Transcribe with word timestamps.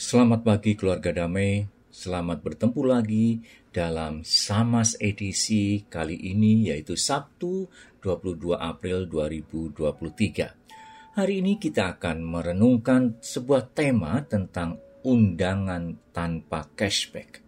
Selamat 0.00 0.40
pagi 0.40 0.80
keluarga 0.80 1.12
damai, 1.12 1.68
selamat 1.92 2.40
bertemu 2.40 2.82
lagi 2.88 3.44
dalam 3.68 4.24
Samas 4.24 4.96
edisi 4.96 5.84
kali 5.92 6.16
ini 6.16 6.72
yaitu 6.72 6.96
Sabtu 6.96 7.68
22 8.00 8.56
April 8.56 9.04
2023. 9.04 11.20
Hari 11.20 11.34
ini 11.44 11.60
kita 11.60 12.00
akan 12.00 12.24
merenungkan 12.24 13.20
sebuah 13.20 13.76
tema 13.76 14.24
tentang 14.24 14.80
undangan 15.04 15.92
tanpa 16.16 16.64
cashback. 16.72 17.44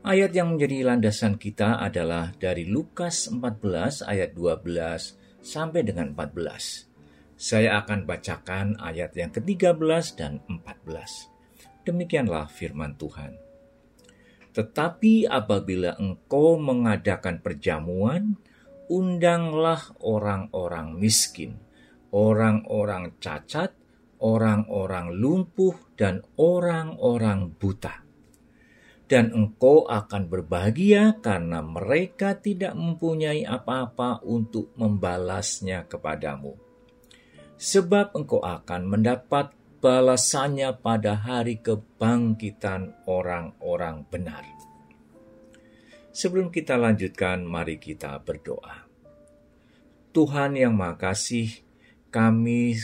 Ayat 0.00 0.32
yang 0.32 0.56
menjadi 0.56 0.96
landasan 0.96 1.36
kita 1.36 1.76
adalah 1.76 2.32
dari 2.40 2.64
Lukas 2.64 3.28
14 3.28 4.00
ayat 4.08 4.32
12 4.32 5.44
sampai 5.44 5.84
dengan 5.84 6.16
14. 6.16 7.36
Saya 7.36 7.84
akan 7.84 8.08
bacakan 8.08 8.80
ayat 8.80 9.12
yang 9.12 9.28
ke-13 9.28 10.04
dan 10.16 10.40
14. 10.48 11.33
Demikianlah 11.84 12.48
firman 12.48 12.96
Tuhan. 12.96 13.36
Tetapi 14.56 15.28
apabila 15.28 16.00
engkau 16.00 16.56
mengadakan 16.56 17.44
perjamuan, 17.44 18.40
undanglah 18.88 19.80
orang-orang 20.00 20.96
miskin, 20.96 21.60
orang-orang 22.14 23.18
cacat, 23.20 23.74
orang-orang 24.22 25.12
lumpuh, 25.12 25.74
dan 25.98 26.22
orang-orang 26.38 27.52
buta. 27.58 28.00
Dan 29.04 29.34
engkau 29.36 29.84
akan 29.84 30.32
berbahagia 30.32 31.20
karena 31.20 31.60
mereka 31.60 32.38
tidak 32.40 32.72
mempunyai 32.72 33.44
apa-apa 33.44 34.24
untuk 34.24 34.72
membalasnya 34.80 35.84
kepadamu. 35.84 36.56
Sebab 37.60 38.16
engkau 38.16 38.40
akan 38.40 38.82
mendapat 38.88 39.52
balasannya 39.84 40.80
pada 40.80 41.12
hari 41.12 41.60
kebangkitan 41.60 43.04
orang-orang 43.04 44.08
benar. 44.08 44.40
Sebelum 46.08 46.48
kita 46.48 46.80
lanjutkan, 46.80 47.44
mari 47.44 47.76
kita 47.76 48.16
berdoa. 48.24 48.88
Tuhan 50.16 50.56
yang 50.56 50.72
makasih, 50.72 51.60
kami 52.08 52.80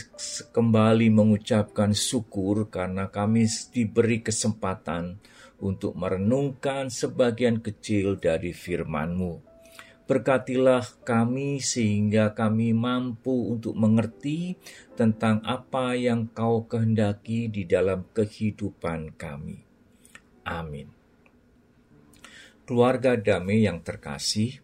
kembali 0.53 1.09
mengucapkan 1.09 1.89
syukur 1.97 2.69
karena 2.69 3.09
kami 3.09 3.49
diberi 3.73 4.21
kesempatan 4.21 5.17
untuk 5.57 5.97
merenungkan 5.97 6.93
sebagian 6.93 7.65
kecil 7.65 8.21
dari 8.21 8.53
firman-Mu. 8.53 9.50
Berkatilah 10.11 11.07
kami 11.07 11.63
sehingga 11.63 12.35
kami 12.35 12.75
mampu 12.75 13.55
untuk 13.55 13.79
mengerti 13.79 14.59
tentang 14.91 15.39
apa 15.47 15.95
yang 15.95 16.27
kau 16.35 16.67
kehendaki 16.67 17.47
di 17.47 17.63
dalam 17.63 18.03
kehidupan 18.11 19.15
kami. 19.15 19.63
Amin. 20.43 20.91
Keluarga 22.67 23.15
damai 23.15 23.63
yang 23.63 23.79
terkasih, 23.79 24.59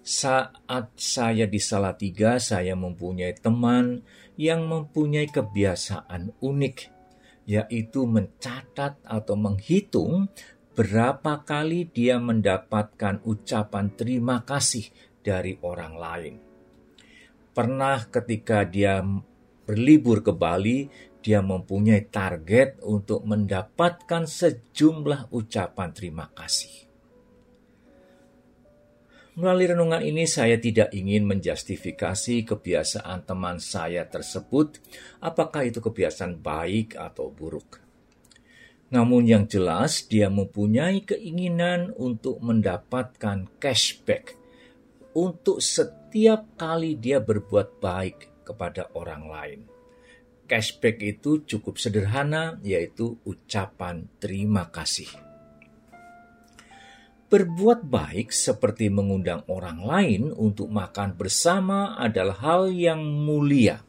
saat 0.00 0.96
saya 0.96 1.44
di 1.44 1.60
Salatiga, 1.60 2.40
saya 2.40 2.72
mempunyai 2.72 3.36
teman 3.36 4.00
yang 4.40 4.64
mempunyai 4.72 5.28
kebiasaan 5.28 6.32
unik, 6.40 6.76
yaitu 7.44 8.08
mencatat 8.08 9.04
atau 9.04 9.36
menghitung 9.36 10.32
berapa 10.78 11.42
kali 11.42 11.90
dia 11.90 12.22
mendapatkan 12.22 13.26
ucapan 13.26 13.90
terima 13.98 14.46
kasih 14.46 14.86
dari 15.18 15.58
orang 15.66 15.94
lain. 15.98 16.34
Pernah 17.50 18.06
ketika 18.06 18.62
dia 18.62 19.02
berlibur 19.66 20.22
ke 20.22 20.30
Bali, 20.30 20.86
dia 21.18 21.42
mempunyai 21.42 22.06
target 22.06 22.78
untuk 22.86 23.26
mendapatkan 23.26 24.22
sejumlah 24.22 25.34
ucapan 25.34 25.90
terima 25.90 26.30
kasih. 26.30 26.86
Melalui 29.34 29.74
renungan 29.74 30.02
ini 30.06 30.30
saya 30.30 30.62
tidak 30.62 30.94
ingin 30.94 31.26
menjustifikasi 31.26 32.46
kebiasaan 32.46 33.26
teman 33.26 33.58
saya 33.58 34.06
tersebut, 34.06 34.78
apakah 35.18 35.66
itu 35.66 35.82
kebiasaan 35.82 36.38
baik 36.38 36.94
atau 36.94 37.34
buruk. 37.34 37.87
Namun 38.88 39.28
yang 39.28 39.44
jelas 39.44 40.08
dia 40.08 40.32
mempunyai 40.32 41.04
keinginan 41.04 41.92
untuk 41.92 42.40
mendapatkan 42.40 43.44
cashback 43.60 44.32
untuk 45.12 45.60
setiap 45.60 46.56
kali 46.56 46.96
dia 46.96 47.20
berbuat 47.20 47.82
baik 47.84 48.46
kepada 48.48 48.88
orang 48.96 49.24
lain. 49.28 49.60
Cashback 50.48 51.04
itu 51.04 51.44
cukup 51.44 51.76
sederhana 51.76 52.56
yaitu 52.64 53.20
ucapan 53.28 54.08
terima 54.16 54.72
kasih. 54.72 55.12
Berbuat 57.28 57.84
baik 57.84 58.32
seperti 58.32 58.88
mengundang 58.88 59.44
orang 59.52 59.84
lain 59.84 60.22
untuk 60.32 60.72
makan 60.72 61.12
bersama 61.12 61.92
adalah 62.00 62.40
hal 62.40 62.72
yang 62.72 63.04
mulia 63.04 63.84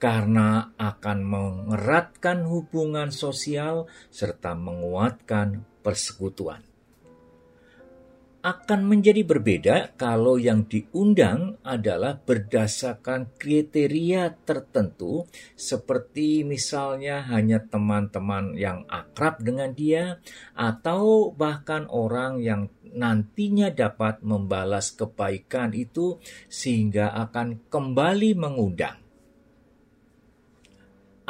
karena 0.00 0.72
akan 0.80 1.18
mengeratkan 1.20 2.48
hubungan 2.48 3.12
sosial 3.12 3.84
serta 4.08 4.56
menguatkan 4.56 5.60
persekutuan. 5.84 6.64
Akan 8.40 8.88
menjadi 8.88 9.20
berbeda 9.20 9.76
kalau 10.00 10.40
yang 10.40 10.64
diundang 10.64 11.60
adalah 11.60 12.16
berdasarkan 12.16 13.36
kriteria 13.36 14.32
tertentu, 14.48 15.28
seperti 15.52 16.48
misalnya 16.48 17.20
hanya 17.28 17.60
teman-teman 17.60 18.56
yang 18.56 18.88
akrab 18.88 19.44
dengan 19.44 19.76
dia, 19.76 20.24
atau 20.56 21.36
bahkan 21.36 21.84
orang 21.92 22.40
yang 22.40 22.72
nantinya 22.88 23.68
dapat 23.68 24.24
membalas 24.24 24.96
kebaikan 24.96 25.76
itu, 25.76 26.16
sehingga 26.48 27.12
akan 27.12 27.68
kembali 27.68 28.40
mengundang 28.40 29.09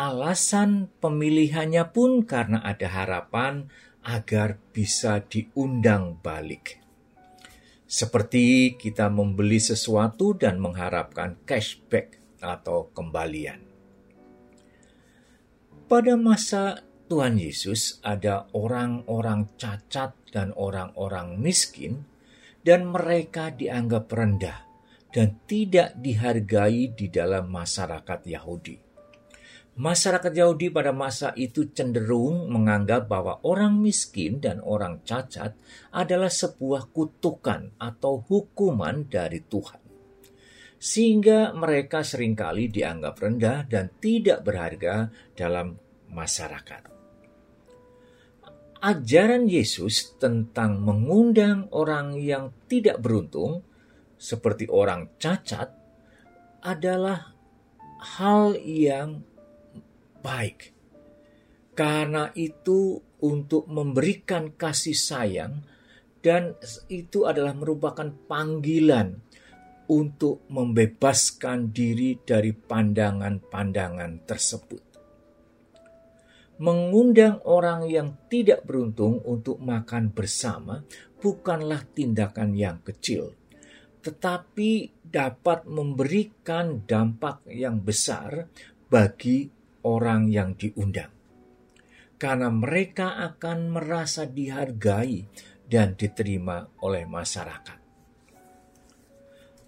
alasan 0.00 0.88
pemilihannya 1.04 1.92
pun 1.92 2.24
karena 2.24 2.64
ada 2.64 2.88
harapan 2.88 3.68
agar 4.00 4.56
bisa 4.72 5.20
diundang 5.20 6.16
balik. 6.24 6.80
Seperti 7.84 8.80
kita 8.80 9.12
membeli 9.12 9.60
sesuatu 9.60 10.32
dan 10.32 10.56
mengharapkan 10.56 11.36
cashback 11.44 12.16
atau 12.40 12.88
kembalian. 12.96 13.60
Pada 15.84 16.16
masa 16.16 16.80
Tuhan 17.10 17.36
Yesus 17.36 18.00
ada 18.00 18.48
orang-orang 18.56 19.52
cacat 19.60 20.16
dan 20.32 20.54
orang-orang 20.56 21.36
miskin 21.36 22.08
dan 22.64 22.88
mereka 22.88 23.52
dianggap 23.52 24.06
rendah 24.08 24.64
dan 25.10 25.42
tidak 25.50 25.98
dihargai 25.98 26.94
di 26.94 27.10
dalam 27.10 27.50
masyarakat 27.50 28.20
Yahudi. 28.22 28.89
Masyarakat 29.80 30.36
Yahudi 30.36 30.68
pada 30.68 30.92
masa 30.92 31.32
itu 31.40 31.72
cenderung 31.72 32.52
menganggap 32.52 33.08
bahwa 33.08 33.40
orang 33.48 33.80
miskin 33.80 34.36
dan 34.36 34.60
orang 34.60 35.00
cacat 35.08 35.56
adalah 35.88 36.28
sebuah 36.28 36.92
kutukan 36.92 37.80
atau 37.80 38.20
hukuman 38.20 39.08
dari 39.08 39.40
Tuhan. 39.40 39.80
Sehingga 40.76 41.56
mereka 41.56 42.04
sering 42.04 42.36
kali 42.36 42.68
dianggap 42.68 43.24
rendah 43.24 43.64
dan 43.64 43.88
tidak 43.96 44.44
berharga 44.44 45.08
dalam 45.32 45.80
masyarakat. 46.12 46.82
Ajaran 48.84 49.48
Yesus 49.48 50.20
tentang 50.20 50.76
mengundang 50.76 51.72
orang 51.72 52.20
yang 52.20 52.52
tidak 52.68 53.00
beruntung, 53.00 53.64
seperti 54.20 54.68
orang 54.68 55.16
cacat, 55.16 55.72
adalah 56.60 57.32
hal 58.00 58.56
yang 58.60 59.24
baik. 60.20 60.72
Karena 61.74 62.28
itu 62.36 63.00
untuk 63.20 63.68
memberikan 63.68 64.52
kasih 64.52 64.96
sayang 64.96 65.64
dan 66.20 66.56
itu 66.92 67.24
adalah 67.24 67.56
merupakan 67.56 68.08
panggilan 68.28 69.16
untuk 69.90 70.46
membebaskan 70.46 71.74
diri 71.74 72.14
dari 72.22 72.54
pandangan-pandangan 72.54 74.12
tersebut. 74.22 74.82
Mengundang 76.60 77.40
orang 77.48 77.88
yang 77.88 78.28
tidak 78.28 78.68
beruntung 78.68 79.24
untuk 79.24 79.56
makan 79.58 80.12
bersama 80.12 80.84
bukanlah 81.18 81.82
tindakan 81.96 82.52
yang 82.52 82.84
kecil, 82.84 83.32
tetapi 84.04 85.00
dapat 85.00 85.64
memberikan 85.64 86.84
dampak 86.84 87.48
yang 87.48 87.80
besar 87.80 88.46
bagi 88.92 89.48
orang 89.86 90.28
yang 90.28 90.56
diundang. 90.56 91.12
Karena 92.20 92.52
mereka 92.52 93.16
akan 93.16 93.72
merasa 93.72 94.28
dihargai 94.28 95.24
dan 95.64 95.96
diterima 95.96 96.68
oleh 96.84 97.08
masyarakat. 97.08 97.78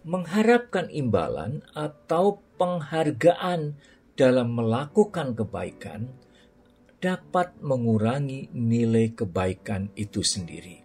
Mengharapkan 0.02 0.90
imbalan 0.90 1.62
atau 1.72 2.42
penghargaan 2.58 3.78
dalam 4.18 4.52
melakukan 4.52 5.32
kebaikan 5.32 6.10
dapat 7.02 7.58
mengurangi 7.58 8.50
nilai 8.54 9.10
kebaikan 9.14 9.90
itu 9.98 10.22
sendiri. 10.22 10.82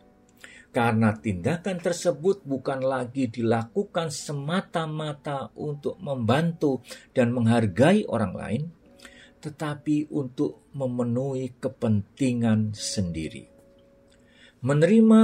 Karena 0.73 1.09
tindakan 1.13 1.81
tersebut 1.81 2.45
bukan 2.45 2.85
lagi 2.85 3.25
dilakukan 3.29 4.13
semata-mata 4.13 5.49
untuk 5.57 5.97
membantu 5.97 6.85
dan 7.17 7.33
menghargai 7.33 8.05
orang 8.05 8.33
lain, 8.37 8.61
tetapi 9.37 10.09
untuk 10.11 10.69
memenuhi 10.73 11.57
kepentingan 11.61 12.73
sendiri. 12.73 13.45
Menerima 14.65 15.21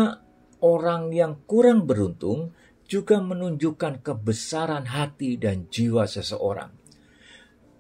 orang 0.63 1.09
yang 1.11 1.43
kurang 1.43 1.89
beruntung 1.89 2.53
juga 2.85 3.19
menunjukkan 3.19 4.05
kebesaran 4.05 4.85
hati 4.85 5.35
dan 5.41 5.67
jiwa 5.67 6.05
seseorang. 6.05 6.71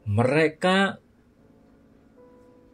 Mereka 0.09 0.99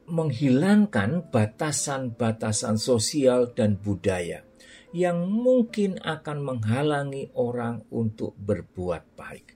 menghilangkan 0.09 1.29
batasan-batasan 1.29 2.81
sosial 2.81 3.53
dan 3.53 3.77
budaya 3.77 4.41
yang 4.89 5.29
mungkin 5.29 6.01
akan 6.01 6.37
menghalangi 6.41 7.29
orang 7.37 7.85
untuk 7.93 8.33
berbuat 8.41 9.13
baik. 9.13 9.47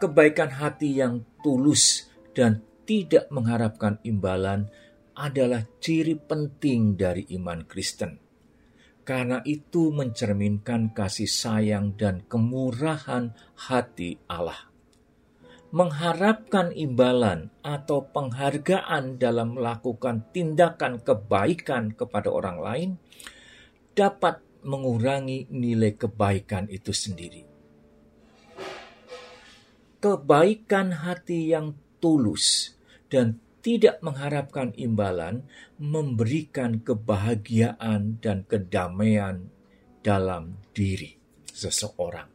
Kebaikan 0.00 0.48
hati 0.48 0.96
yang 0.96 1.20
tulus 1.44 2.08
dan 2.40 2.64
tidak 2.88 3.28
mengharapkan 3.28 4.00
imbalan 4.00 4.72
adalah 5.12 5.68
ciri 5.84 6.16
penting 6.16 6.96
dari 6.96 7.28
iman 7.36 7.68
Kristen. 7.68 8.16
Karena 9.04 9.44
itu 9.44 9.92
mencerminkan 9.92 10.96
kasih 10.96 11.28
sayang 11.28 12.00
dan 12.00 12.24
kemurahan 12.24 13.36
hati 13.68 14.16
Allah. 14.24 14.72
Mengharapkan 15.76 16.72
imbalan 16.72 17.52
atau 17.60 18.08
penghargaan 18.08 19.20
dalam 19.20 19.60
melakukan 19.60 20.32
tindakan 20.32 21.04
kebaikan 21.04 21.92
kepada 21.92 22.32
orang 22.32 22.58
lain 22.58 22.90
dapat 23.92 24.40
mengurangi 24.64 25.52
nilai 25.52 25.92
kebaikan 25.94 26.66
itu 26.72 26.90
sendiri. 26.96 27.44
Kebaikan 30.00 31.04
hati 31.04 31.52
yang 31.52 31.76
tulus 32.00 32.74
dan 33.06 33.38
tidak 33.60 34.00
mengharapkan 34.00 34.72
imbalan 34.74 35.44
memberikan 35.76 36.80
kebahagiaan 36.80 38.16
dan 38.18 38.48
kedamaian 38.48 39.52
dalam 40.00 40.56
diri 40.72 41.12
seseorang. 41.44 42.26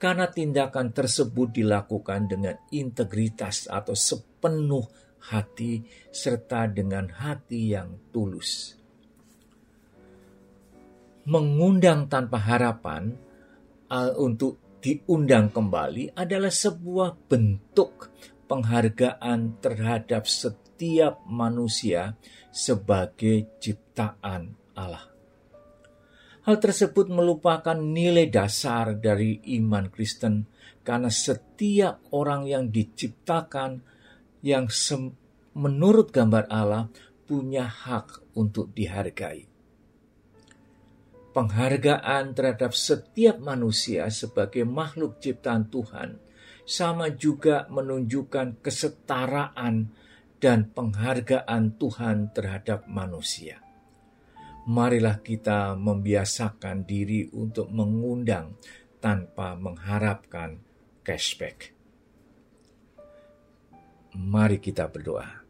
Karena 0.00 0.30
tindakan 0.30 0.94
tersebut 0.94 1.52
dilakukan 1.52 2.30
dengan 2.30 2.56
integritas 2.72 3.68
atau 3.68 3.92
sepenuh 3.92 4.86
hati 5.28 5.84
serta 6.08 6.70
dengan 6.70 7.12
hati 7.12 7.76
yang 7.76 8.08
tulus 8.14 8.78
mengundang 11.28 12.08
tanpa 12.08 12.40
harapan 12.40 13.12
uh, 13.92 14.16
untuk 14.16 14.80
diundang 14.80 15.52
kembali 15.52 16.16
adalah 16.16 16.48
sebuah 16.48 17.28
bentuk 17.28 18.08
penghargaan 18.48 19.60
terhadap 19.60 20.24
setiap 20.24 21.20
manusia 21.28 22.16
sebagai 22.48 23.60
ciptaan 23.60 24.56
Allah. 24.72 25.06
Hal 26.48 26.56
tersebut 26.56 27.12
melupakan 27.12 27.76
nilai 27.76 28.32
dasar 28.32 28.96
dari 28.96 29.36
iman 29.60 29.92
Kristen 29.92 30.48
karena 30.80 31.12
setiap 31.12 32.00
orang 32.16 32.48
yang 32.48 32.72
diciptakan 32.72 33.84
yang 34.40 34.66
menurut 35.52 36.08
gambar 36.08 36.48
Allah 36.48 36.88
punya 37.28 37.68
hak 37.68 38.32
untuk 38.32 38.72
dihargai 38.72 39.58
penghargaan 41.38 42.34
terhadap 42.34 42.74
setiap 42.74 43.38
manusia 43.38 44.10
sebagai 44.10 44.66
makhluk 44.66 45.22
ciptaan 45.22 45.70
Tuhan 45.70 46.18
sama 46.68 47.08
juga 47.16 47.64
menunjukkan 47.72 48.60
kesetaraan 48.60 49.88
dan 50.36 50.68
penghargaan 50.68 51.80
Tuhan 51.80 52.36
terhadap 52.36 52.84
manusia. 52.84 53.64
Marilah 54.68 55.24
kita 55.24 55.72
membiasakan 55.80 56.84
diri 56.84 57.24
untuk 57.32 57.72
mengundang 57.72 58.60
tanpa 59.00 59.56
mengharapkan 59.56 60.60
cashback. 61.00 61.72
Mari 64.12 64.60
kita 64.60 64.92
berdoa. 64.92 65.40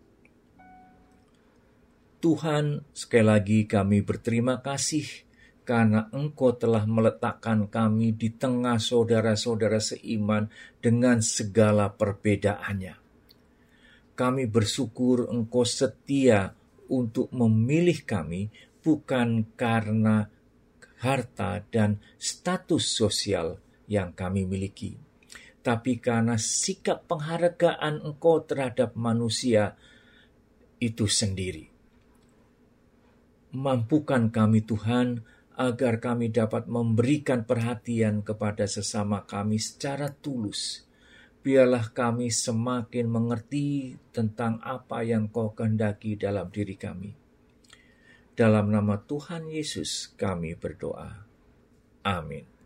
Tuhan, 2.22 2.86
sekali 2.94 3.26
lagi 3.26 3.58
kami 3.66 4.06
berterima 4.06 4.62
kasih 4.62 5.27
karena 5.68 6.08
Engkau 6.16 6.56
telah 6.56 6.88
meletakkan 6.88 7.68
kami 7.68 8.16
di 8.16 8.32
tengah 8.32 8.80
saudara-saudara 8.80 9.76
seiman 9.76 10.48
dengan 10.80 11.20
segala 11.20 11.92
perbedaannya. 11.92 12.96
Kami 14.16 14.48
bersyukur 14.48 15.28
Engkau 15.28 15.68
setia 15.68 16.56
untuk 16.88 17.28
memilih 17.36 18.00
kami 18.08 18.48
bukan 18.80 19.44
karena 19.60 20.32
harta 21.04 21.60
dan 21.68 22.00
status 22.16 22.88
sosial 22.88 23.60
yang 23.92 24.16
kami 24.16 24.48
miliki, 24.48 24.96
tapi 25.60 26.00
karena 26.00 26.40
sikap 26.40 27.04
penghargaan 27.04 28.08
Engkau 28.08 28.40
terhadap 28.40 28.96
manusia 28.96 29.76
itu 30.80 31.04
sendiri. 31.04 31.68
Mampukan 33.52 34.32
kami 34.32 34.64
Tuhan 34.64 35.36
agar 35.58 35.98
kami 35.98 36.30
dapat 36.30 36.70
memberikan 36.70 37.42
perhatian 37.42 38.22
kepada 38.22 38.70
sesama 38.70 39.26
kami 39.26 39.58
secara 39.58 40.14
tulus. 40.14 40.86
Biarlah 41.42 41.90
kami 41.90 42.30
semakin 42.30 43.10
mengerti 43.10 43.98
tentang 44.14 44.62
apa 44.62 45.02
yang 45.02 45.26
Kau 45.26 45.50
kehendaki 45.58 46.14
dalam 46.14 46.46
diri 46.54 46.78
kami. 46.78 47.10
Dalam 48.38 48.70
nama 48.70 49.02
Tuhan 49.02 49.50
Yesus, 49.50 50.14
kami 50.14 50.54
berdoa. 50.54 51.26
Amin. 52.06 52.57